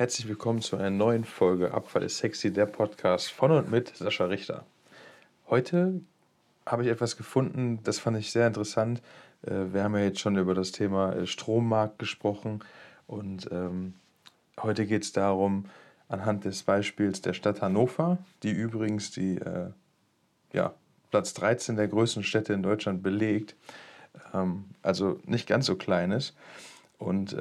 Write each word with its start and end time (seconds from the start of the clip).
Herzlich 0.00 0.28
willkommen 0.28 0.62
zu 0.62 0.78
einer 0.78 0.88
neuen 0.88 1.26
Folge 1.26 1.74
Abfall 1.74 2.04
ist 2.04 2.16
sexy, 2.16 2.50
der 2.50 2.64
Podcast 2.64 3.30
von 3.32 3.50
und 3.50 3.70
mit 3.70 3.94
Sascha 3.94 4.24
Richter. 4.24 4.64
Heute 5.50 6.00
habe 6.64 6.84
ich 6.84 6.88
etwas 6.88 7.18
gefunden, 7.18 7.80
das 7.84 7.98
fand 7.98 8.16
ich 8.16 8.32
sehr 8.32 8.46
interessant. 8.46 9.02
Äh, 9.42 9.74
wir 9.74 9.84
haben 9.84 9.94
ja 9.94 10.04
jetzt 10.04 10.20
schon 10.20 10.38
über 10.38 10.54
das 10.54 10.72
Thema 10.72 11.12
äh, 11.12 11.26
Strommarkt 11.26 11.98
gesprochen 11.98 12.64
und 13.08 13.50
ähm, 13.52 13.92
heute 14.62 14.86
geht 14.86 15.02
es 15.02 15.12
darum, 15.12 15.66
anhand 16.08 16.46
des 16.46 16.62
Beispiels 16.62 17.20
der 17.20 17.34
Stadt 17.34 17.60
Hannover, 17.60 18.16
die 18.42 18.52
übrigens 18.52 19.10
die 19.10 19.36
äh, 19.36 19.68
ja, 20.54 20.72
Platz 21.10 21.34
13 21.34 21.76
der 21.76 21.88
größten 21.88 22.22
Städte 22.22 22.54
in 22.54 22.62
Deutschland 22.62 23.02
belegt, 23.02 23.54
ähm, 24.32 24.64
also 24.80 25.20
nicht 25.26 25.46
ganz 25.46 25.66
so 25.66 25.76
klein 25.76 26.10
ist. 26.10 26.34
Und 26.96 27.34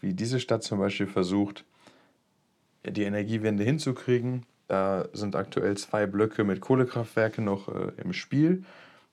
wie 0.00 0.12
diese 0.12 0.38
Stadt 0.38 0.62
zum 0.62 0.78
Beispiel 0.78 1.06
versucht, 1.06 1.64
die 2.84 3.02
Energiewende 3.02 3.64
hinzukriegen. 3.64 4.46
Da 4.66 5.08
sind 5.12 5.34
aktuell 5.34 5.76
zwei 5.76 6.06
Blöcke 6.06 6.44
mit 6.44 6.60
Kohlekraftwerken 6.60 7.44
noch 7.44 7.68
äh, 7.68 7.92
im 8.02 8.12
Spiel, 8.12 8.64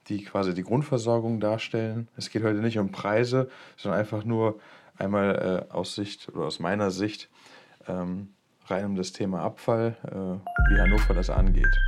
die 0.08 0.24
quasi 0.24 0.54
die 0.54 0.64
Grundversorgung 0.64 1.40
darstellen. 1.40 2.10
Es 2.18 2.30
geht 2.30 2.44
heute 2.44 2.60
nicht 2.60 2.78
um 2.78 2.92
Preise, 2.92 3.50
sondern 3.78 4.00
einfach 4.00 4.24
nur 4.24 4.60
einmal 4.98 5.68
äh, 5.70 5.74
aus 5.74 5.96
Sicht 5.96 6.30
oder 6.30 6.46
aus 6.46 6.60
meiner 6.60 6.92
Sicht 6.92 7.30
ähm, 7.88 8.30
rein 8.68 8.86
um 8.86 8.96
das 8.96 9.14
Thema 9.14 9.42
Abfall, 9.42 9.96
äh, 10.04 10.72
wie 10.72 10.80
Hannover 10.80 11.14
das 11.14 11.30
angeht. 11.30 11.80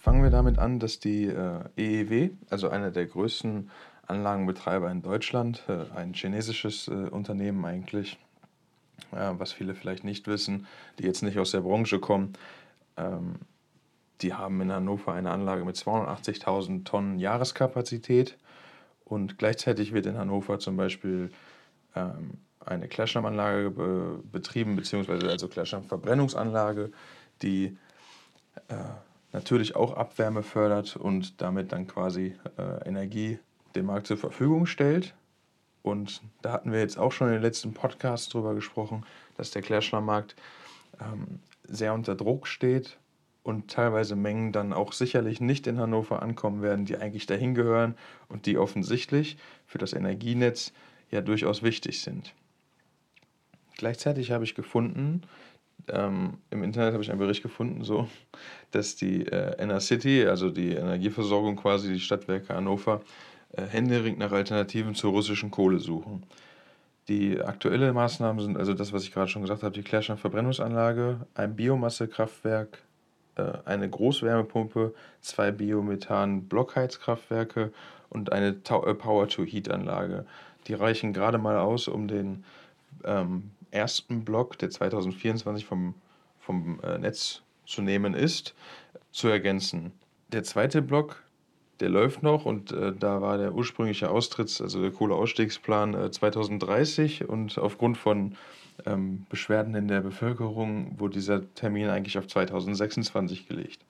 Fangen 0.00 0.22
wir 0.22 0.30
damit 0.30 0.58
an, 0.58 0.80
dass 0.80 0.98
die 0.98 1.26
äh, 1.26 1.60
EEW, 1.76 2.30
also 2.50 2.68
eine 2.68 2.92
der 2.92 3.06
größten 3.06 3.70
Anlagenbetreiber 4.06 4.90
in 4.90 5.02
Deutschland, 5.02 5.62
äh, 5.68 5.84
ein 5.94 6.14
chinesisches 6.14 6.88
äh, 6.88 7.08
Unternehmen 7.08 7.64
eigentlich, 7.64 8.18
was 9.10 9.52
viele 9.52 9.74
vielleicht 9.74 10.02
nicht 10.02 10.26
wissen, 10.26 10.66
die 10.98 11.04
jetzt 11.04 11.22
nicht 11.22 11.38
aus 11.38 11.50
der 11.50 11.60
Branche 11.60 12.00
kommen. 12.00 12.32
Ähm, 12.96 13.36
die 14.22 14.34
haben 14.34 14.60
in 14.60 14.72
Hannover 14.72 15.12
eine 15.12 15.30
Anlage 15.30 15.64
mit 15.64 15.76
280.000 15.76 16.84
Tonnen 16.84 17.18
Jahreskapazität 17.18 18.36
und 19.04 19.38
gleichzeitig 19.38 19.92
wird 19.92 20.06
in 20.06 20.16
Hannover 20.16 20.58
zum 20.58 20.76
Beispiel 20.76 21.30
ähm, 21.94 22.38
eine 22.64 22.88
Klärschlammanlage 22.88 23.70
betrieben, 24.32 24.74
beziehungsweise 24.74 25.28
also 25.28 25.48
Klärschlammverbrennungsanlage, 25.48 26.90
die 27.42 27.76
äh, 28.68 28.74
natürlich 29.32 29.76
auch 29.76 29.96
Abwärme 29.96 30.42
fördert 30.42 30.96
und 30.96 31.40
damit 31.42 31.72
dann 31.72 31.86
quasi 31.86 32.36
Energie 32.84 33.38
dem 33.74 33.86
Markt 33.86 34.06
zur 34.06 34.16
Verfügung 34.16 34.66
stellt. 34.66 35.14
Und 35.82 36.22
da 36.40 36.52
hatten 36.52 36.72
wir 36.72 36.80
jetzt 36.80 36.98
auch 36.98 37.12
schon 37.12 37.28
in 37.28 37.34
den 37.34 37.42
letzten 37.42 37.74
Podcasts 37.74 38.28
drüber 38.28 38.54
gesprochen, 38.54 39.04
dass 39.36 39.50
der 39.50 39.62
Klärschlammmarkt 39.62 40.34
ähm, 41.00 41.40
sehr 41.64 41.92
unter 41.92 42.14
Druck 42.14 42.46
steht 42.46 42.98
und 43.42 43.70
teilweise 43.70 44.16
Mengen 44.16 44.52
dann 44.52 44.72
auch 44.72 44.92
sicherlich 44.92 45.40
nicht 45.40 45.66
in 45.66 45.78
Hannover 45.78 46.22
ankommen 46.22 46.62
werden, 46.62 46.86
die 46.86 46.96
eigentlich 46.96 47.26
dahin 47.26 47.54
gehören 47.54 47.94
und 48.28 48.46
die 48.46 48.56
offensichtlich 48.56 49.36
für 49.66 49.78
das 49.78 49.92
Energienetz 49.92 50.72
ja 51.10 51.20
durchaus 51.20 51.62
wichtig 51.62 52.00
sind. 52.00 52.34
Gleichzeitig 53.76 54.30
habe 54.30 54.44
ich 54.44 54.54
gefunden, 54.54 55.22
ähm, 55.88 56.38
im 56.50 56.62
Internet 56.62 56.94
habe 56.94 57.02
ich 57.02 57.10
einen 57.10 57.18
Bericht 57.18 57.42
gefunden, 57.42 57.84
so, 57.84 58.08
dass 58.70 58.96
die 58.96 59.26
äh, 59.26 59.80
City, 59.80 60.24
also 60.26 60.48
die 60.48 60.72
Energieversorgung 60.72 61.56
quasi, 61.56 61.92
die 61.92 62.00
Stadtwerke 62.00 62.54
Hannover, 62.54 63.02
händeringend 63.56 64.18
nach 64.18 64.32
Alternativen 64.32 64.94
zur 64.94 65.12
russischen 65.12 65.50
Kohle 65.50 65.78
suchen. 65.78 66.24
Die 67.08 67.40
aktuellen 67.40 67.94
Maßnahmen 67.94 68.42
sind 68.42 68.56
also 68.56 68.72
das, 68.72 68.92
was 68.92 69.02
ich 69.04 69.12
gerade 69.12 69.28
schon 69.28 69.42
gesagt 69.42 69.62
habe, 69.62 69.74
die 69.74 69.82
Klärschlammverbrennungsanlage, 69.82 71.18
ein 71.34 71.54
Biomassekraftwerk, 71.54 72.78
äh, 73.36 73.52
eine 73.64 73.90
Großwärmepumpe, 73.90 74.94
zwei 75.20 75.50
Biomethan-Blockheizkraftwerke 75.50 77.72
und 78.08 78.32
eine 78.32 78.48
äh, 78.48 78.94
Power-to-Heat-Anlage. 78.94 80.24
Die 80.66 80.74
reichen 80.74 81.12
gerade 81.12 81.36
mal 81.36 81.58
aus, 81.58 81.88
um 81.88 82.08
den 82.08 82.44
ähm, 83.04 83.50
ersten 83.70 84.24
Block, 84.24 84.56
der 84.58 84.70
2024 84.70 85.66
vom, 85.66 85.94
vom 86.40 86.80
äh, 86.82 86.96
Netz 86.98 87.42
zu 87.66 87.82
nehmen 87.82 88.14
ist, 88.14 88.54
zu 89.12 89.28
ergänzen. 89.28 89.92
Der 90.28 90.42
zweite 90.42 90.80
Block 90.80 91.22
der 91.84 91.90
läuft 91.90 92.22
noch 92.22 92.46
und 92.46 92.72
äh, 92.72 92.94
da 92.98 93.20
war 93.20 93.36
der 93.36 93.54
ursprüngliche 93.54 94.08
Austritts, 94.08 94.62
also 94.62 94.80
der 94.80 94.90
Kohleausstiegsplan 94.90 95.92
äh, 95.92 96.10
2030 96.10 97.28
und 97.28 97.58
aufgrund 97.58 97.98
von 97.98 98.36
ähm, 98.86 99.26
Beschwerden 99.28 99.74
in 99.74 99.86
der 99.86 100.00
Bevölkerung 100.00 100.98
wurde 100.98 101.12
dieser 101.12 101.54
Termin 101.54 101.90
eigentlich 101.90 102.16
auf 102.16 102.26
2026 102.26 103.46
gelegt. 103.46 103.84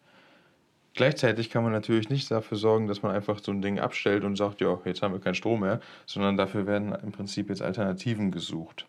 Gleichzeitig 0.95 1.51
kann 1.51 1.63
man 1.63 1.71
natürlich 1.71 2.09
nicht 2.09 2.29
dafür 2.33 2.59
sorgen, 2.59 2.89
dass 2.89 3.03
man 3.03 3.13
einfach 3.13 3.39
so 3.41 3.53
ein 3.53 3.63
Ding 3.63 3.79
abstellt 3.79 4.25
und 4.25 4.35
sagt, 4.35 4.61
ja, 4.61 4.77
jetzt 4.85 5.01
haben 5.01 5.15
wir 5.15 5.21
keinen 5.21 5.37
Strom 5.37 5.61
mehr, 5.61 5.79
sondern 6.05 6.37
dafür 6.37 6.67
werden 6.67 6.97
im 7.01 7.13
Prinzip 7.13 7.49
jetzt 7.49 7.63
Alternativen 7.63 8.33
gesucht. 8.33 8.89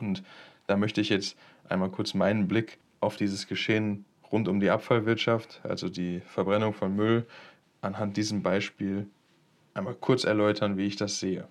Und 0.00 0.22
da 0.66 0.78
möchte 0.78 1.02
ich 1.02 1.10
jetzt 1.10 1.36
einmal 1.68 1.90
kurz 1.90 2.14
meinen 2.14 2.48
Blick 2.48 2.78
auf 3.00 3.16
dieses 3.16 3.46
Geschehen 3.46 4.06
rund 4.32 4.48
um 4.48 4.60
die 4.60 4.70
Abfallwirtschaft, 4.70 5.60
also 5.62 5.90
die 5.90 6.20
Verbrennung 6.20 6.72
von 6.72 6.96
Müll, 6.96 7.26
anhand 7.80 8.16
diesem 8.16 8.42
Beispiel 8.42 9.06
einmal 9.74 9.94
kurz 9.94 10.24
erläutern, 10.24 10.76
wie 10.76 10.86
ich 10.86 10.96
das 10.96 11.20
sehe. 11.20 11.46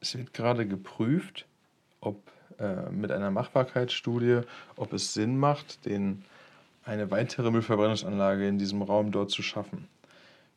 Es 0.00 0.16
wird 0.16 0.32
gerade 0.32 0.66
geprüft, 0.66 1.46
ob 2.00 2.20
äh, 2.58 2.90
mit 2.90 3.10
einer 3.10 3.30
Machbarkeitsstudie, 3.30 4.42
ob 4.76 4.92
es 4.92 5.14
Sinn 5.14 5.38
macht, 5.38 5.84
den, 5.86 6.24
eine 6.84 7.10
weitere 7.10 7.50
Müllverbrennungsanlage 7.50 8.46
in 8.46 8.58
diesem 8.58 8.82
Raum 8.82 9.10
dort 9.10 9.30
zu 9.30 9.42
schaffen. 9.42 9.88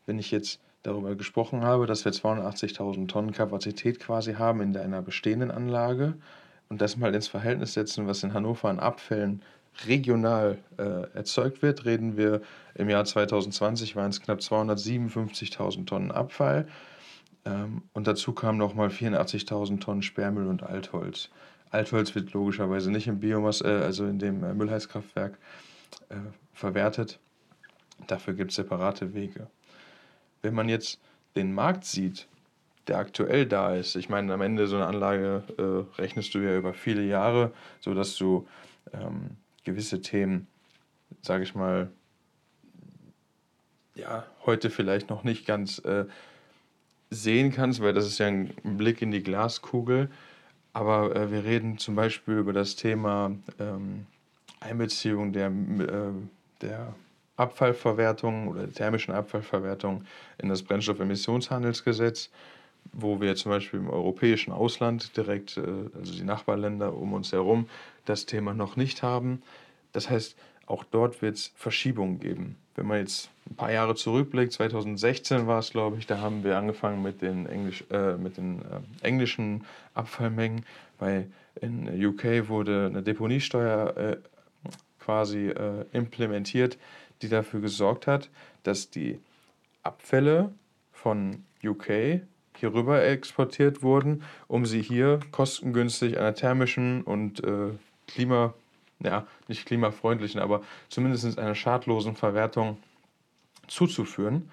Wenn 0.05 0.19
ich 0.19 0.31
jetzt 0.31 0.59
darüber 0.83 1.15
gesprochen 1.15 1.63
habe, 1.63 1.85
dass 1.85 2.05
wir 2.05 2.11
280.000 2.11 3.07
Tonnen 3.07 3.31
Kapazität 3.31 3.99
quasi 3.99 4.33
haben 4.33 4.61
in 4.61 4.75
einer 4.77 5.01
bestehenden 5.01 5.51
Anlage 5.51 6.15
und 6.69 6.81
das 6.81 6.97
mal 6.97 7.13
ins 7.13 7.27
Verhältnis 7.27 7.73
setzen, 7.73 8.07
was 8.07 8.23
in 8.23 8.33
Hannover 8.33 8.69
an 8.69 8.79
Abfällen 8.79 9.41
regional 9.85 10.57
äh, 10.77 10.83
erzeugt 11.13 11.61
wird, 11.61 11.85
reden 11.85 12.17
wir 12.17 12.41
im 12.75 12.89
Jahr 12.89 13.05
2020 13.05 13.95
waren 13.95 14.09
es 14.09 14.21
knapp 14.21 14.39
257.000 14.39 15.85
Tonnen 15.85 16.11
Abfall 16.11 16.67
ähm, 17.45 17.83
und 17.93 18.07
dazu 18.07 18.33
kamen 18.33 18.57
nochmal 18.57 18.89
84.000 18.89 19.79
Tonnen 19.79 20.01
Sperrmüll 20.01 20.47
und 20.47 20.63
Altholz. 20.63 21.29
Altholz 21.69 22.15
wird 22.15 22.33
logischerweise 22.33 22.91
nicht 22.91 23.07
im 23.07 23.19
Biomass, 23.19 23.61
äh, 23.61 23.67
also 23.67 24.05
in 24.05 24.19
dem 24.19 24.43
äh, 24.43 24.53
Müllheizkraftwerk 24.53 25.37
äh, 26.09 26.15
verwertet. 26.53 27.19
Dafür 28.07 28.33
gibt 28.33 28.51
es 28.51 28.55
separate 28.55 29.13
Wege. 29.13 29.47
Wenn 30.41 30.53
man 30.53 30.69
jetzt 30.69 30.99
den 31.35 31.53
Markt 31.53 31.85
sieht, 31.85 32.27
der 32.87 32.99
aktuell 32.99 33.45
da 33.45 33.75
ist, 33.75 33.95
ich 33.95 34.07
meine, 34.07 34.33
am 34.33 34.41
Ende 34.41 34.67
so 34.67 34.75
eine 34.75 34.85
Anlage 34.85 35.43
äh, 35.57 35.99
rechnest 36.01 36.33
du 36.33 36.39
ja 36.39 36.55
über 36.55 36.73
viele 36.73 37.03
Jahre, 37.03 37.51
sodass 37.79 38.15
du 38.15 38.47
ähm, 38.93 39.37
gewisse 39.67 40.01
Themen, 40.01 40.47
sage 41.21 41.43
ich 41.43 41.53
mal, 41.53 41.91
ja, 43.95 44.25
heute 44.45 44.69
vielleicht 44.69 45.09
noch 45.09 45.23
nicht 45.23 45.45
ganz 45.45 45.79
äh, 45.79 46.05
sehen 47.09 47.51
kannst, 47.51 47.81
weil 47.81 47.93
das 47.93 48.05
ist 48.05 48.17
ja 48.17 48.27
ein 48.27 48.53
Blick 48.63 49.01
in 49.01 49.11
die 49.11 49.23
Glaskugel. 49.23 50.09
Aber 50.71 51.15
äh, 51.15 51.31
wir 51.31 51.43
reden 51.43 51.77
zum 51.77 51.95
Beispiel 51.95 52.37
über 52.37 52.53
das 52.53 52.75
Thema 52.75 53.35
ähm, 53.59 54.05
Einbeziehung 54.61 55.33
der, 55.33 55.47
äh, 55.47 56.13
der 56.61 56.95
Abfallverwertung 57.35 58.47
oder 58.47 58.61
der 58.61 58.73
thermischen 58.73 59.13
Abfallverwertung 59.13 60.05
in 60.37 60.49
das 60.49 60.63
Brennstoffemissionshandelsgesetz, 60.63 62.29
wo 62.93 63.21
wir 63.21 63.35
zum 63.35 63.51
Beispiel 63.51 63.79
im 63.79 63.89
europäischen 63.89 64.51
Ausland 64.51 65.15
direkt, 65.17 65.57
äh, 65.57 65.61
also 65.97 66.13
die 66.13 66.23
Nachbarländer 66.23 66.95
um 66.95 67.13
uns 67.13 67.31
herum, 67.31 67.67
das 68.05 68.25
Thema 68.25 68.53
noch 68.53 68.75
nicht 68.75 69.03
haben. 69.03 69.41
Das 69.91 70.09
heißt, 70.09 70.35
auch 70.65 70.83
dort 70.83 71.21
wird 71.21 71.35
es 71.35 71.51
Verschiebungen 71.55 72.19
geben. 72.19 72.57
Wenn 72.75 72.87
man 72.87 72.99
jetzt 72.99 73.29
ein 73.49 73.55
paar 73.55 73.71
Jahre 73.71 73.95
zurückblickt, 73.95 74.53
2016 74.53 75.47
war 75.47 75.59
es, 75.59 75.71
glaube 75.71 75.97
ich, 75.97 76.05
da 76.05 76.19
haben 76.19 76.43
wir 76.43 76.57
angefangen 76.57 77.01
mit 77.01 77.21
den, 77.21 77.45
Englisch, 77.47 77.83
äh, 77.89 78.15
mit 78.17 78.37
den 78.37 78.61
äh, 78.61 79.05
englischen 79.05 79.63
Abfallmengen, 79.93 80.65
weil 80.99 81.31
in 81.61 81.87
UK 82.05 82.49
wurde 82.49 82.87
eine 82.87 83.01
Deponiesteuer 83.01 83.97
äh, 83.97 84.17
quasi 84.99 85.47
äh, 85.47 85.85
implementiert, 85.93 86.77
die 87.21 87.29
dafür 87.29 87.61
gesorgt 87.61 88.07
hat, 88.07 88.29
dass 88.63 88.89
die 88.89 89.19
Abfälle 89.83 90.51
von 90.91 91.43
UK 91.63 92.21
hier 92.59 92.73
rüber 92.73 93.03
exportiert 93.03 93.83
wurden, 93.83 94.23
um 94.47 94.65
sie 94.65 94.81
hier 94.81 95.19
kostengünstig 95.31 96.17
einer 96.17 96.33
thermischen 96.33 97.03
und 97.03 97.43
äh, 97.43 97.69
klima, 98.07 98.53
ja, 98.99 99.27
nicht 99.47 99.65
klimafreundlichen, 99.65 100.41
aber 100.41 100.61
zumindest 100.89 101.37
einer 101.37 101.55
schadlosen 101.55 102.15
Verwertung 102.15 102.77
zuzuführen. 103.67 104.49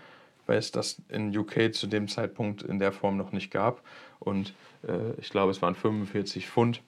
weil 0.47 0.59
es 0.59 0.71
das 0.71 1.01
in 1.09 1.35
UK 1.35 1.73
zu 1.73 1.87
dem 1.87 2.06
Zeitpunkt 2.06 2.62
in 2.62 2.79
der 2.79 2.93
Form 2.93 3.17
noch 3.17 3.33
nicht 3.33 3.51
gab. 3.51 3.83
Und 4.19 4.55
äh, 4.87 5.19
ich 5.19 5.31
glaube, 5.31 5.51
es 5.51 5.62
waren 5.62 5.75
45 5.75 6.47
Pfund 6.47 6.83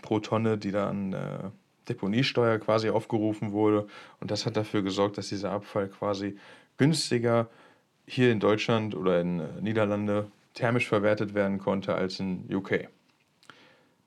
pro 0.00 0.18
Tonne, 0.20 0.56
die 0.56 0.70
dann 0.70 1.12
äh, 1.12 1.50
Deponiesteuer 1.88 2.58
quasi 2.58 2.88
aufgerufen 2.88 3.52
wurde. 3.52 3.86
Und 4.20 4.30
das 4.30 4.46
hat 4.46 4.56
dafür 4.56 4.82
gesorgt, 4.82 5.18
dass 5.18 5.28
dieser 5.28 5.50
Abfall 5.50 5.88
quasi 5.88 6.38
günstiger 6.78 7.48
hier 8.06 8.30
in 8.30 8.40
Deutschland 8.40 8.94
oder 8.94 9.20
in 9.20 9.40
äh, 9.40 9.46
Niederlande 9.60 10.30
thermisch 10.54 10.88
verwertet 10.88 11.34
werden 11.34 11.58
konnte 11.58 11.94
als 11.94 12.20
in 12.20 12.48
UK. 12.52 12.88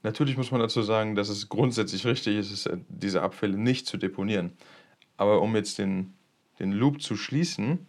Natürlich 0.03 0.37
muss 0.37 0.51
man 0.51 0.61
dazu 0.61 0.81
sagen, 0.81 1.15
dass 1.15 1.29
es 1.29 1.49
grundsätzlich 1.49 2.05
richtig 2.05 2.37
ist, 2.37 2.65
äh, 2.67 2.77
diese 2.87 3.21
Abfälle 3.21 3.57
nicht 3.57 3.87
zu 3.87 3.97
deponieren. 3.97 4.53
Aber 5.17 5.41
um 5.41 5.55
jetzt 5.55 5.79
den, 5.79 6.13
den 6.59 6.71
Loop 6.71 7.01
zu 7.01 7.15
schließen, 7.15 7.85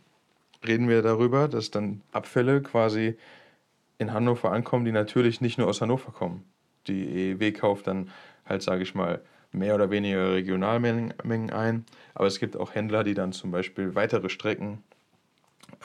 reden 0.67 0.89
wir 0.89 1.03
darüber, 1.03 1.49
dass 1.49 1.71
dann 1.71 2.03
Abfälle 2.13 2.63
quasi 2.63 3.17
in 3.99 4.13
Hannover 4.13 4.53
ankommen, 4.53 4.85
die 4.85 4.93
natürlich 4.93 5.41
nicht 5.41 5.59
nur 5.59 5.69
aus 5.69 5.81
Hannover 5.81 6.13
kommen. 6.13 6.45
Die 6.87 7.33
EEW 7.33 7.53
kauft 7.53 7.87
dann 7.87 8.11
halt, 8.47 8.63
sage 8.63 8.83
ich 8.83 8.95
mal, 8.95 9.21
mehr 9.53 9.75
oder 9.75 9.91
weniger 9.91 10.33
Regionalmengen 10.33 11.51
ein. 11.51 11.85
Aber 12.15 12.27
es 12.27 12.39
gibt 12.39 12.57
auch 12.57 12.75
Händler, 12.75 13.05
die 13.05 13.15
dann 13.15 13.33
zum 13.33 13.51
Beispiel 13.51 13.95
weitere 13.95 14.29
Strecken 14.29 14.83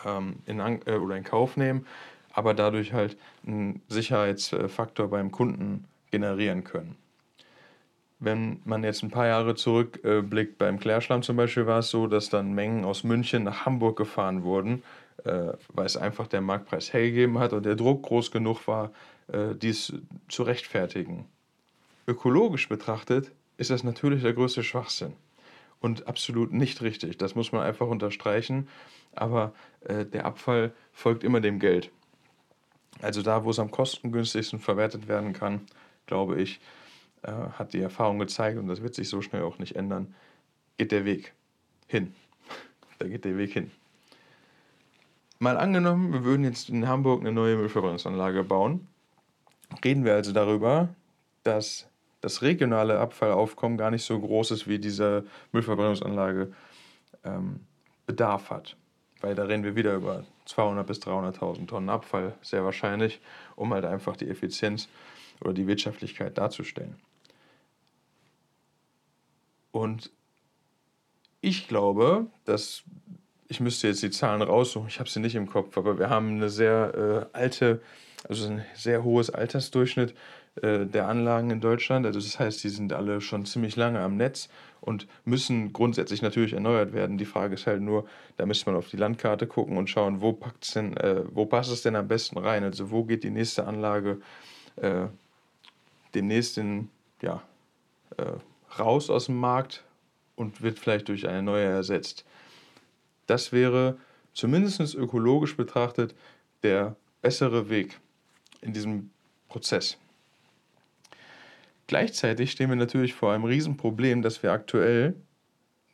ähm, 0.05 0.37
in, 0.45 0.59
äh, 0.59 0.93
oder 0.93 1.15
in 1.15 1.23
Kauf 1.23 1.57
nehmen, 1.57 1.85
aber 2.33 2.53
dadurch 2.53 2.93
halt 2.93 3.17
einen 3.45 3.81
Sicherheitsfaktor 3.87 5.09
beim 5.09 5.31
Kunden 5.31 5.85
generieren 6.11 6.63
können. 6.63 6.95
Wenn 8.19 8.61
man 8.63 8.83
jetzt 8.83 9.03
ein 9.03 9.11
paar 9.11 9.27
Jahre 9.27 9.55
zurückblickt, 9.55 10.57
beim 10.57 10.79
Klärschlamm 10.79 11.23
zum 11.23 11.35
Beispiel 11.35 11.67
war 11.67 11.79
es 11.79 11.89
so, 11.89 12.07
dass 12.07 12.29
dann 12.29 12.53
Mengen 12.53 12.85
aus 12.85 13.03
München 13.03 13.43
nach 13.43 13.65
Hamburg 13.65 13.97
gefahren 13.97 14.43
wurden, 14.43 14.83
äh, 15.25 15.53
weil 15.67 15.85
es 15.85 15.97
einfach 15.97 16.27
der 16.27 16.41
Marktpreis 16.41 16.93
hergegeben 16.93 17.39
hat 17.39 17.53
und 17.53 17.65
der 17.65 17.75
Druck 17.75 18.03
groß 18.03 18.31
genug 18.31 18.67
war, 18.67 18.91
äh, 19.27 19.55
dies 19.55 19.93
zu 20.29 20.43
rechtfertigen. 20.43 21.25
Ökologisch 22.07 22.69
betrachtet 22.69 23.31
ist 23.57 23.69
das 23.69 23.83
natürlich 23.83 24.23
der 24.23 24.33
größte 24.33 24.63
Schwachsinn 24.63 25.13
und 25.79 26.07
absolut 26.07 26.53
nicht 26.53 26.81
richtig. 26.81 27.17
Das 27.17 27.35
muss 27.35 27.51
man 27.51 27.61
einfach 27.61 27.87
unterstreichen. 27.87 28.67
Aber 29.15 29.53
äh, 29.81 30.05
der 30.05 30.25
Abfall 30.25 30.73
folgt 30.91 31.23
immer 31.23 31.41
dem 31.41 31.59
Geld. 31.59 31.91
Also 33.01 33.21
da, 33.21 33.43
wo 33.43 33.49
es 33.49 33.59
am 33.59 33.71
kostengünstigsten 33.71 34.59
verwertet 34.59 35.07
werden 35.07 35.33
kann, 35.33 35.61
glaube 36.05 36.41
ich, 36.41 36.59
äh, 37.23 37.31
hat 37.31 37.73
die 37.73 37.81
Erfahrung 37.81 38.19
gezeigt, 38.19 38.57
und 38.57 38.67
das 38.67 38.81
wird 38.81 38.95
sich 38.95 39.09
so 39.09 39.21
schnell 39.21 39.43
auch 39.43 39.59
nicht 39.59 39.75
ändern, 39.75 40.13
geht 40.77 40.91
der 40.91 41.05
Weg 41.05 41.33
hin. 41.87 42.13
da 42.99 43.07
geht 43.07 43.25
der 43.25 43.37
Weg 43.37 43.53
hin. 43.53 43.71
Mal 45.39 45.57
angenommen, 45.57 46.13
wir 46.13 46.23
würden 46.23 46.43
jetzt 46.43 46.69
in 46.69 46.87
Hamburg 46.87 47.21
eine 47.21 47.31
neue 47.31 47.57
Müllverbrennungsanlage 47.57 48.43
bauen. 48.43 48.87
Reden 49.83 50.05
wir 50.05 50.13
also 50.13 50.31
darüber, 50.31 50.89
dass 51.43 51.89
das 52.21 52.41
regionale 52.41 52.99
Abfallaufkommen 52.99 53.77
gar 53.77 53.91
nicht 53.91 54.05
so 54.05 54.17
groß 54.17 54.51
ist, 54.51 54.67
wie 54.67 54.79
diese 54.79 55.25
Müllverbrennungsanlage 55.51 56.53
ähm, 57.25 57.59
Bedarf 58.05 58.49
hat. 58.49 58.77
Weil 59.23 59.35
da 59.35 59.43
reden 59.43 59.63
wir 59.63 59.77
wieder 59.77 59.95
über 59.95 60.25
200.000 60.47 60.83
bis 60.83 60.99
300.000 60.99 61.67
Tonnen 61.67 61.89
Abfall, 61.89 62.35
sehr 62.41 62.65
wahrscheinlich, 62.65 63.21
um 63.55 63.73
halt 63.73 63.85
einfach 63.85 64.17
die 64.17 64.27
Effizienz 64.27 64.89
oder 65.39 65.53
die 65.53 65.65
Wirtschaftlichkeit 65.65 66.37
darzustellen. 66.37 66.97
Und 69.71 70.11
ich 71.39 71.69
glaube, 71.69 72.27
dass 72.43 72.83
ich 73.47 73.61
müsste 73.61 73.87
jetzt 73.87 74.03
die 74.03 74.09
Zahlen 74.09 74.41
raussuchen, 74.41 74.89
ich 74.89 74.99
habe 74.99 75.09
sie 75.09 75.21
nicht 75.21 75.35
im 75.35 75.47
Kopf, 75.47 75.77
aber 75.77 75.97
wir 75.97 76.09
haben 76.09 76.35
eine 76.35 76.49
sehr 76.49 77.29
äh, 77.33 77.37
alte, 77.37 77.81
also 78.27 78.49
ein 78.49 78.65
sehr 78.75 79.05
hohes 79.05 79.29
Altersdurchschnitt 79.29 80.15
der 80.61 81.07
Anlagen 81.07 81.49
in 81.49 81.61
Deutschland. 81.61 82.05
Also 82.05 82.19
das 82.19 82.39
heißt, 82.39 82.63
die 82.63 82.69
sind 82.69 82.93
alle 82.93 83.21
schon 83.21 83.45
ziemlich 83.45 83.75
lange 83.75 83.99
am 83.99 84.17
Netz 84.17 84.49
und 84.81 85.07
müssen 85.25 85.71
grundsätzlich 85.71 86.21
natürlich 86.21 86.53
erneuert 86.53 86.93
werden. 86.93 87.17
Die 87.17 87.25
Frage 87.25 87.55
ist 87.55 87.67
halt 87.67 87.81
nur, 87.81 88.05
da 88.37 88.45
müsste 88.45 88.69
man 88.69 88.77
auf 88.77 88.89
die 88.89 88.97
Landkarte 88.97 89.47
gucken 89.47 89.77
und 89.77 89.89
schauen, 89.89 90.21
wo, 90.21 90.33
packt's 90.33 90.73
denn, 90.73 90.97
äh, 90.97 91.23
wo 91.31 91.45
passt 91.45 91.71
es 91.71 91.81
denn 91.81 91.95
am 91.95 92.07
besten 92.07 92.37
rein? 92.37 92.63
Also 92.63 92.91
wo 92.91 93.03
geht 93.03 93.23
die 93.23 93.29
nächste 93.29 93.65
Anlage 93.65 94.21
äh, 94.75 95.07
demnächst 96.13 96.57
in, 96.57 96.89
ja, 97.21 97.41
äh, 98.17 98.33
raus 98.77 99.09
aus 99.09 99.27
dem 99.27 99.37
Markt 99.37 99.83
und 100.35 100.61
wird 100.61 100.79
vielleicht 100.79 101.07
durch 101.07 101.27
eine 101.27 101.41
neue 101.41 101.65
ersetzt. 101.65 102.25
Das 103.25 103.51
wäre 103.51 103.97
zumindest 104.33 104.95
ökologisch 104.95 105.55
betrachtet 105.55 106.13
der 106.63 106.95
bessere 107.21 107.69
Weg 107.69 107.99
in 108.61 108.73
diesem 108.73 109.11
Prozess. 109.47 109.97
Gleichzeitig 111.87 112.51
stehen 112.51 112.69
wir 112.69 112.75
natürlich 112.75 113.13
vor 113.13 113.33
einem 113.33 113.43
Riesenproblem, 113.43 114.21
dass 114.21 114.41
wir 114.41 114.51
aktuell 114.51 115.15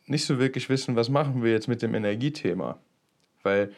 nicht 0.06 0.25
so 0.25 0.39
wirklich 0.39 0.69
wissen, 0.69 0.95
was 0.95 1.09
machen 1.09 1.44
wir 1.44 1.51
jetzt 1.51 1.68
mit 1.68 1.81
dem 1.81 1.95
Energiethema. 1.95 2.80
Weil 3.44 3.74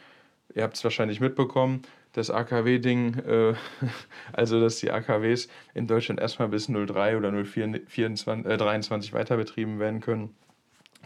ihr 0.54 0.62
habt 0.62 0.76
es 0.76 0.84
wahrscheinlich 0.84 1.20
mitbekommen, 1.20 1.82
das 2.12 2.30
AKW-Ding, 2.30 3.18
äh, 3.20 3.54
also 4.32 4.60
dass 4.60 4.76
die 4.76 4.90
AKWs 4.90 5.48
in 5.74 5.86
Deutschland 5.86 6.20
erstmal 6.20 6.48
bis 6.48 6.66
03 6.66 7.16
oder 7.16 7.32
024, 7.32 8.46
äh, 8.46 8.56
23 8.56 9.12
weiter 9.12 9.38
werden 9.38 10.00
können. 10.00 10.34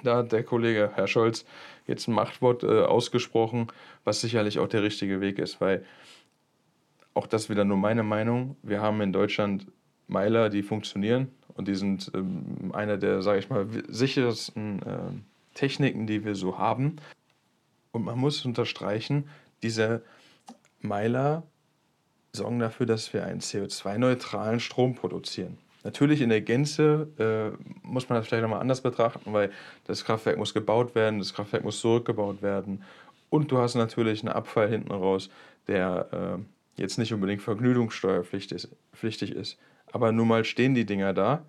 Da 0.02 0.16
hat 0.18 0.32
der 0.32 0.42
Kollege 0.42 0.90
Herr 0.94 1.06
Scholz 1.06 1.44
jetzt 1.86 2.08
ein 2.08 2.12
Machtwort 2.14 2.62
äh, 2.62 2.82
ausgesprochen, 2.82 3.68
was 4.04 4.20
sicherlich 4.20 4.58
auch 4.58 4.68
der 4.68 4.82
richtige 4.82 5.20
Weg 5.20 5.38
ist, 5.38 5.60
weil 5.60 5.84
auch 7.14 7.26
das 7.26 7.48
wieder 7.48 7.64
nur 7.64 7.78
meine 7.78 8.02
Meinung. 8.02 8.56
Wir 8.62 8.82
haben 8.82 9.00
in 9.00 9.12
Deutschland 9.12 9.66
Meiler, 10.08 10.50
die 10.50 10.62
funktionieren 10.62 11.28
und 11.54 11.68
die 11.68 11.74
sind 11.74 12.10
ähm, 12.14 12.72
eine 12.72 12.98
der, 12.98 13.22
sage 13.22 13.38
ich 13.38 13.50
mal, 13.50 13.66
sichersten 13.88 14.82
äh, 14.82 15.54
Techniken, 15.54 16.06
die 16.06 16.24
wir 16.24 16.34
so 16.34 16.58
haben. 16.58 16.96
Und 17.92 18.04
man 18.04 18.18
muss 18.18 18.44
unterstreichen, 18.44 19.28
diese 19.62 20.02
Meiler 20.80 21.42
sorgen 22.32 22.58
dafür, 22.58 22.86
dass 22.86 23.12
wir 23.12 23.24
einen 23.24 23.40
CO2-neutralen 23.40 24.60
Strom 24.60 24.94
produzieren. 24.94 25.58
Natürlich 25.82 26.20
in 26.20 26.28
der 26.28 26.40
Gänze 26.40 27.08
äh, 27.18 27.86
muss 27.86 28.08
man 28.08 28.18
das 28.18 28.26
vielleicht 28.26 28.42
nochmal 28.42 28.60
anders 28.60 28.80
betrachten, 28.80 29.32
weil 29.32 29.50
das 29.86 30.04
Kraftwerk 30.04 30.36
muss 30.36 30.52
gebaut 30.52 30.94
werden, 30.94 31.20
das 31.20 31.32
Kraftwerk 31.32 31.64
muss 31.64 31.80
zurückgebaut 31.80 32.42
werden 32.42 32.82
und 33.30 33.50
du 33.50 33.58
hast 33.58 33.76
natürlich 33.76 34.20
einen 34.22 34.32
Abfall 34.32 34.68
hinten 34.68 34.92
raus, 34.92 35.30
der 35.68 36.38
äh, 36.38 36.80
jetzt 36.80 36.98
nicht 36.98 37.12
unbedingt 37.12 37.42
vergnügungssteuerpflichtig 37.42 39.32
ist. 39.32 39.58
Aber 39.96 40.12
nun 40.12 40.28
mal 40.28 40.44
stehen 40.44 40.74
die 40.74 40.84
Dinger 40.84 41.14
da 41.14 41.42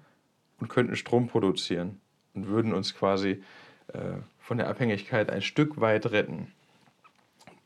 und 0.61 0.69
könnten 0.69 0.95
Strom 0.95 1.27
produzieren 1.27 1.99
und 2.33 2.47
würden 2.47 2.73
uns 2.73 2.95
quasi 2.95 3.43
äh, 3.91 4.19
von 4.39 4.57
der 4.57 4.69
Abhängigkeit 4.69 5.29
ein 5.29 5.41
Stück 5.41 5.81
weit 5.81 6.11
retten. 6.11 6.53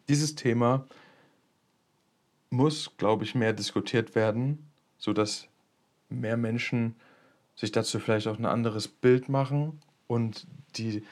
Dieses 0.09 0.33
Thema 0.33 0.87
muss, 2.49 2.97
glaube 2.97 3.25
ich, 3.25 3.35
mehr 3.35 3.53
diskutiert 3.53 4.15
werden, 4.15 4.71
sodass 4.97 5.47
mehr 6.09 6.35
Menschen 6.35 6.95
sich 7.55 7.71
dazu 7.71 7.99
vielleicht 7.99 8.25
auch 8.25 8.39
ein 8.39 8.47
anderes 8.47 8.87
Bild 8.87 9.29
machen 9.29 9.83
und 10.07 10.47
die 10.77 11.03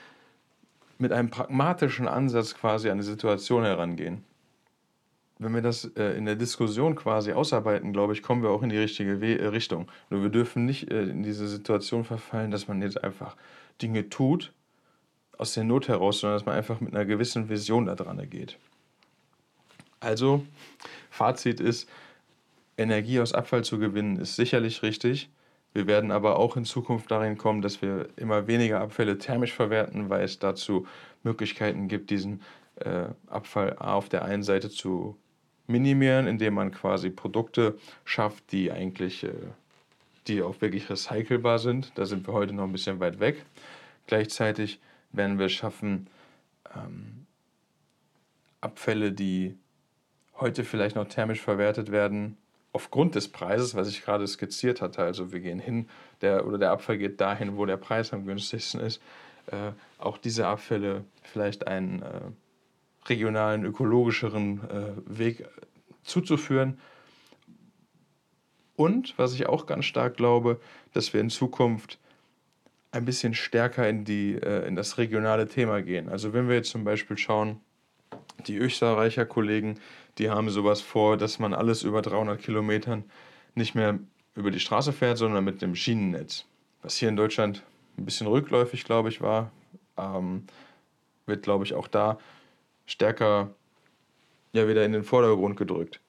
mit 0.98 1.12
einem 1.12 1.30
pragmatischen 1.30 2.08
Ansatz 2.08 2.56
quasi 2.56 2.90
an 2.90 2.98
die 2.98 3.04
Situation 3.04 3.66
herangehen 3.66 4.24
wenn 5.40 5.56
wir 5.56 5.62
das 5.62 5.86
äh, 5.96 6.18
in 6.18 6.26
der 6.26 6.36
Diskussion 6.36 6.96
quasi 6.96 7.32
ausarbeiten, 7.32 7.94
glaube 7.94 8.14
ich, 8.14 8.22
kommen 8.22 8.44
wir 8.44 8.50
auch 8.50 8.62
in 8.62 8.70
die 8.70 8.78
richtige 8.78 9.22
We 9.22 9.40
äh, 9.40 9.48
Richtung. 9.48 9.90
Nur 10.10 10.22
wir 10.22 10.30
dürfen 10.30 10.66
nicht 10.66 10.92
äh, 10.92 11.04
in 11.04 11.24
diese 11.24 11.48
Situation 11.48 12.04
verfallen, 12.04 12.52
dass 12.52 12.68
man 12.68 12.82
jetzt 12.82 13.02
einfach 13.04 13.38
Dinge 13.82 14.10
tut 14.10 14.52
aus 15.38 15.54
der 15.54 15.64
Not 15.64 15.88
heraus, 15.88 16.20
sondern 16.20 16.38
dass 16.38 16.46
man 16.46 16.56
einfach 16.56 16.82
mit 16.82 16.94
einer 16.94 17.06
gewissen 17.06 17.48
Vision 17.48 17.86
da 17.86 17.96
dran 17.96 18.30
geht. 18.30 18.58
Also, 20.02 20.46
Fazit 21.10 21.62
ist, 21.62 21.90
Energie 22.78 23.22
aus 23.22 23.34
Abfall 23.34 23.64
zu 23.64 23.80
gewinnen, 23.80 24.18
ist 24.18 24.36
sicherlich 24.36 24.84
richtig. 24.84 25.30
Wir 25.74 25.88
werden 25.88 26.12
aber 26.12 26.38
auch 26.38 26.58
in 26.58 26.66
Zukunft 26.66 27.12
darin 27.12 27.38
kommen, 27.38 27.62
dass 27.62 27.82
wir 27.82 28.10
immer 28.18 28.48
weniger 28.48 28.82
Abfälle 28.82 29.18
thermisch 29.18 29.54
verwerten, 29.54 30.10
weil 30.10 30.24
es 30.24 30.40
dazu 30.40 30.86
Möglichkeiten 31.24 31.88
gibt, 31.88 32.10
diesen 32.10 32.42
äh, 32.76 33.06
Abfall 33.28 33.78
auf 33.78 34.10
der 34.10 34.26
einen 34.26 34.44
Seite 34.44 34.70
zu 34.70 35.18
minimieren, 35.70 36.28
indem 36.28 36.56
man 36.56 36.72
quasi 36.72 37.10
Produkte 37.10 37.78
schafft, 38.04 38.52
die 38.52 38.72
eigentlich, 38.72 39.24
äh, 39.24 39.34
die 40.28 40.42
auch 40.42 40.60
wirklich 40.62 40.90
recycelbar 40.90 41.60
sind. 41.60 41.92
Da 41.96 42.06
sind 42.06 42.28
wir 42.28 42.34
heute 42.34 42.54
noch 42.54 42.64
ein 42.64 42.72
bisschen 42.72 43.00
weit 43.00 43.20
weg. 43.20 43.46
Gleichzeitig 44.08 44.80
werden 45.12 45.40
wir 45.40 45.50
schaffen, 45.50 46.08
ähm, 46.76 47.26
Abfälle, 48.62 49.12
die 49.12 49.56
heute 50.40 50.64
vielleicht 50.64 50.96
noch 50.96 51.08
thermisch 51.08 51.42
verwertet 51.42 51.92
werden, 51.92 52.38
aufgrund 52.72 53.16
des 53.16 53.28
Preises, 53.30 53.76
was 53.76 53.90
ich 53.90 54.04
gerade 54.04 54.28
skizziert 54.28 54.82
hatte, 54.82 55.02
also 55.04 55.32
wir 55.32 55.40
gehen 55.40 55.60
hin, 55.60 55.90
der, 56.22 56.46
oder 56.46 56.58
der 56.58 56.72
Abfall 56.72 56.98
geht 56.98 57.20
dahin, 57.20 57.58
wo 57.58 57.66
der 57.66 57.78
Preis 57.78 58.14
am 58.14 58.26
günstigsten 58.26 58.80
ist, 58.82 59.02
äh, 59.48 59.72
auch 59.98 60.18
diese 60.18 60.48
Abfälle 60.48 61.04
vielleicht 61.24 61.68
einen 61.68 62.02
äh, 62.02 62.22
regionalen, 63.10 63.66
ökologischeren 63.66 64.62
äh, 64.70 65.18
Weg 65.20 65.46
zuzuführen. 66.04 66.80
Und 68.76 69.18
was 69.18 69.34
ich 69.34 69.48
auch 69.48 69.66
ganz 69.66 69.86
stark 69.86 70.16
glaube, 70.16 70.60
dass 70.94 71.14
wir 71.14 71.22
in 71.22 71.30
Zukunft 71.30 72.00
ein 72.92 73.06
bisschen 73.06 73.34
stärker 73.34 73.88
in, 73.88 74.06
die, 74.06 74.36
äh, 74.36 74.68
in 74.68 74.76
das 74.76 74.98
regionale 74.98 75.48
Thema 75.48 75.82
gehen. 75.82 76.10
Also 76.10 76.34
wenn 76.34 76.48
wir 76.48 76.56
jetzt 76.56 76.72
zum 76.72 76.84
Beispiel 76.84 77.18
schauen, 77.18 77.60
die 78.48 78.58
Österreicher 78.58 79.26
Kollegen, 79.26 79.80
die 80.18 80.30
haben 80.30 80.50
sowas 80.50 80.82
vor, 80.82 81.18
dass 81.18 81.40
man 81.40 81.54
alles 81.54 81.84
über 81.84 82.02
300 82.02 82.42
Kilometern 82.42 83.04
nicht 83.54 83.76
mehr 83.76 84.00
über 84.36 84.52
die 84.52 84.60
Straße 84.60 84.94
fährt, 84.94 85.18
sondern 85.18 85.44
mit 85.44 85.62
dem 85.62 85.76
Schienennetz. 85.76 86.46
Was 86.82 86.96
hier 86.96 87.10
in 87.10 87.16
Deutschland 87.16 87.64
ein 87.98 88.06
bisschen 88.06 88.28
rückläufig, 88.28 88.86
glaube 88.86 89.10
ich, 89.10 89.22
war, 89.22 89.52
ähm, 89.98 90.46
wird, 91.26 91.44
glaube 91.44 91.66
ich, 91.66 91.74
auch 91.74 91.88
da 91.88 92.18
stärker 92.90 93.52
ja, 94.52 94.68
wieder 94.68 94.84
in 94.84 94.94
den 94.94 95.04
Vordergrund 95.04 95.58
gedrückt. 95.58 96.02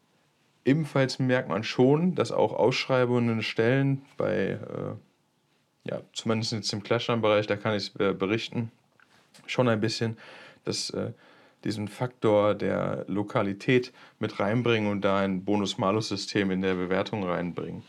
Ebenfalls 0.65 1.19
merkt 1.19 1.49
man 1.49 1.63
schon, 1.63 2.15
dass 2.15 2.33
auch 2.33 2.53
Ausschreibungen 2.53 3.43
Stellen 3.43 4.03
bei, 4.17 4.59
äh, 4.59 5.89
ja, 5.91 6.01
zumindest 6.13 6.53
jetzt 6.53 6.73
im 6.73 6.83
Clashdown-Bereich, 6.83 7.47
da 7.47 7.57
kann 7.57 7.75
ich 7.75 7.99
äh, 8.01 8.13
berichten, 8.13 8.71
schon 9.47 9.69
ein 9.69 9.81
bisschen, 9.81 10.17
dass 10.65 10.91
äh, 10.91 11.13
diesen 11.65 11.89
Faktor 11.89 12.55
der 12.55 13.05
Lokalität 13.09 13.93
mit 14.19 14.41
reinbringen 14.41 14.91
und 14.91 15.03
da 15.03 15.19
ein 15.19 15.45
Bonus-Malus-System 15.45 16.51
in 16.51 16.63
der 16.63 16.75
Bewertung 16.75 17.25
reinbringen. 17.25 17.83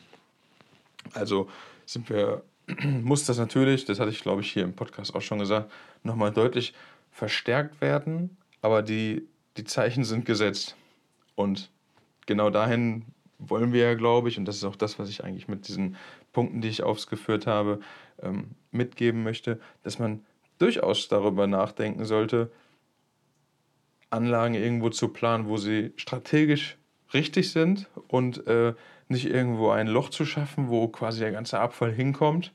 Also 1.13 1.49
sind 1.85 2.09
wir, 2.09 2.43
muss 2.83 3.25
das 3.25 3.37
natürlich, 3.37 3.85
das 3.85 3.99
hatte 3.99 4.11
ich 4.11 4.21
glaube 4.21 4.41
ich 4.41 4.51
hier 4.51 4.63
im 4.63 4.73
Podcast 4.73 5.15
auch 5.15 5.21
schon 5.21 5.39
gesagt, 5.39 5.71
nochmal 6.03 6.31
deutlich 6.31 6.73
verstärkt 7.11 7.79
werden, 7.79 8.37
aber 8.61 8.81
die, 8.81 9.27
die 9.57 9.63
Zeichen 9.63 10.03
sind 10.03 10.25
gesetzt. 10.25 10.75
Und 11.35 11.69
genau 12.25 12.49
dahin 12.49 13.05
wollen 13.39 13.73
wir 13.73 13.83
ja, 13.83 13.93
glaube 13.95 14.29
ich, 14.29 14.37
und 14.37 14.45
das 14.45 14.57
ist 14.57 14.63
auch 14.63 14.75
das, 14.75 14.99
was 14.99 15.09
ich 15.09 15.23
eigentlich 15.23 15.47
mit 15.47 15.67
diesen 15.67 15.97
Punkten, 16.31 16.61
die 16.61 16.69
ich 16.69 16.83
aufgeführt 16.83 17.47
habe, 17.47 17.79
ähm, 18.21 18.51
mitgeben 18.71 19.23
möchte, 19.23 19.59
dass 19.83 19.99
man 19.99 20.23
durchaus 20.59 21.07
darüber 21.07 21.47
nachdenken 21.47 22.05
sollte, 22.05 22.51
Anlagen 24.11 24.53
irgendwo 24.53 24.89
zu 24.89 25.07
planen, 25.07 25.47
wo 25.47 25.57
sie 25.57 25.93
strategisch 25.95 26.77
richtig 27.13 27.51
sind 27.51 27.87
und 28.07 28.45
äh, 28.47 28.73
nicht 29.07 29.25
irgendwo 29.25 29.69
ein 29.69 29.87
Loch 29.87 30.09
zu 30.09 30.25
schaffen, 30.25 30.69
wo 30.69 30.87
quasi 30.87 31.19
der 31.19 31.31
ganze 31.31 31.59
Abfall 31.59 31.91
hinkommt, 31.91 32.53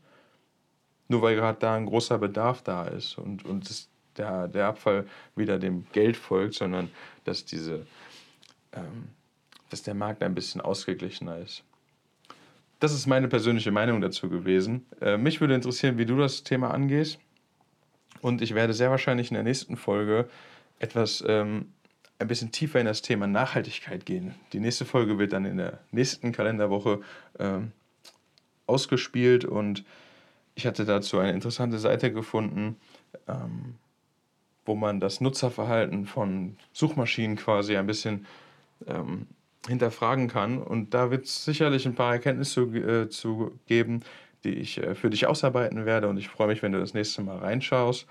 nur 1.09 1.23
weil 1.23 1.35
gerade 1.35 1.59
da 1.59 1.75
ein 1.75 1.87
großer 1.87 2.19
Bedarf 2.19 2.63
da 2.63 2.87
ist 2.87 3.19
und, 3.19 3.45
und 3.45 3.69
das, 3.69 3.89
der, 4.19 4.49
der 4.49 4.67
Abfall 4.67 5.07
wieder 5.35 5.59
dem 5.59 5.87
Geld 5.93 6.17
folgt, 6.17 6.55
sondern 6.55 6.91
dass 7.25 7.45
diese 7.45 7.87
ähm, 8.73 9.09
dass 9.71 9.83
der 9.83 9.95
Markt 9.95 10.23
ein 10.23 10.35
bisschen 10.35 10.61
ausgeglichener 10.61 11.39
ist. 11.39 11.65
Das 12.79 12.93
ist 12.93 13.07
meine 13.07 13.29
persönliche 13.29 13.71
Meinung 13.71 14.01
dazu 14.01 14.29
gewesen. 14.29 14.87
Äh, 15.01 15.17
mich 15.17 15.41
würde 15.41 15.55
interessieren, 15.55 15.99
wie 15.99 16.07
du 16.07 16.17
das 16.17 16.45
Thema 16.45 16.73
angehst. 16.73 17.19
Und 18.21 18.43
ich 18.43 18.55
werde 18.55 18.73
sehr 18.73 18.91
wahrscheinlich 18.91 19.31
in 19.31 19.35
der 19.35 19.43
nächsten 19.43 19.77
Folge 19.77 20.29
etwas 20.79 21.25
ähm, 21.27 21.73
ein 22.19 22.29
bisschen 22.29 22.53
tiefer 22.53 22.81
in 22.81 22.87
das 22.87 23.03
Thema 23.03 23.27
Nachhaltigkeit 23.27 24.07
gehen. 24.07 24.35
Die 24.53 24.61
nächste 24.61 24.85
Folge 24.85 25.19
wird 25.19 25.33
dann 25.33 25.45
in 25.45 25.57
der 25.57 25.81
nächsten 25.91 26.33
Kalenderwoche 26.33 27.01
ähm, 27.39 27.73
ausgespielt 28.67 29.45
und 29.45 29.85
ich 30.55 30.67
hatte 30.67 30.85
dazu 30.85 31.19
eine 31.19 31.33
interessante 31.33 31.79
Seite 31.79 32.13
gefunden, 32.13 32.77
ähm, 33.29 33.77
wo 34.67 34.75
man 34.75 35.01
das 35.01 35.21
Nutzerverhalten 35.21 36.07
von 36.07 36.57
Suchmaschinen 36.73 37.37
quasi 37.37 37.77
ein 37.77 37.87
bisschen 37.87 38.27
ähm, 38.87 39.27
hinterfragen 39.69 40.29
kann. 40.29 40.59
Und 40.59 40.95
da 40.95 41.11
wird 41.11 41.27
es 41.27 41.45
sicherlich 41.45 41.87
ein 41.87 41.95
paar 41.95 42.13
Erkenntnisse 42.13 42.53
zu, 42.53 42.75
äh, 42.75 43.09
zu 43.09 43.59
geben, 43.67 44.03
die 44.45 44.55
ich 44.55 44.79
äh, 44.79 44.95
für 44.95 45.11
dich 45.11 45.27
ausarbeiten 45.27 45.87
werde. 45.87 46.09
Und 46.09 46.17
ich 46.19 46.29
freue 46.29 46.49
mich, 46.49 46.63
wenn 46.63 46.73
du 46.73 46.79
das 46.81 46.95
nächste 46.95 47.23
Mal 47.23 47.39
reinschaust. 47.39 48.07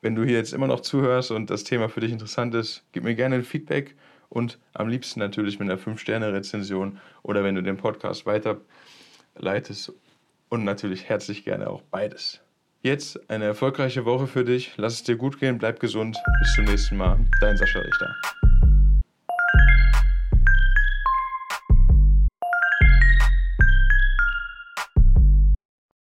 Wenn 0.00 0.14
du 0.14 0.24
hier 0.24 0.36
jetzt 0.36 0.52
immer 0.52 0.68
noch 0.68 0.80
zuhörst 0.80 1.30
und 1.30 1.50
das 1.50 1.64
Thema 1.64 1.88
für 1.88 2.00
dich 2.00 2.12
interessant 2.12 2.54
ist, 2.54 2.84
gib 2.92 3.04
mir 3.04 3.14
gerne 3.14 3.36
ein 3.36 3.44
Feedback 3.44 3.96
und 4.28 4.58
am 4.74 4.88
liebsten 4.88 5.20
natürlich 5.20 5.58
mit 5.58 5.68
einer 5.68 5.80
5-Sterne-Rezension 5.80 7.00
oder 7.22 7.42
wenn 7.42 7.56
du 7.56 7.62
den 7.62 7.76
Podcast 7.76 8.24
weiterleitest 8.26 9.92
und 10.50 10.64
natürlich 10.64 11.08
herzlich 11.08 11.44
gerne 11.44 11.68
auch 11.68 11.82
beides. 11.82 12.40
Jetzt 12.80 13.28
eine 13.28 13.44
erfolgreiche 13.44 14.04
Woche 14.04 14.28
für 14.28 14.44
dich. 14.44 14.74
Lass 14.76 14.94
es 14.94 15.02
dir 15.02 15.16
gut 15.16 15.40
gehen, 15.40 15.58
bleib 15.58 15.80
gesund. 15.80 16.16
Bis 16.40 16.54
zum 16.54 16.64
nächsten 16.64 16.96
Mal. 16.96 17.18
Dein 17.40 17.56
Sascha 17.56 17.80
Richter. 17.80 18.14